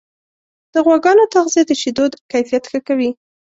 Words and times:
د 0.73 0.75
غواګانو 0.85 1.31
تغذیه 1.33 1.63
د 1.67 1.71
شیدو 1.81 2.05
کیفیت 2.31 2.63
ښه 2.71 2.79
کوي. 2.87 3.09